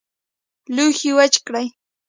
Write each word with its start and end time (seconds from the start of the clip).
لوښي 0.75 1.11
وچ 1.17 1.33
کړئ 1.45 1.67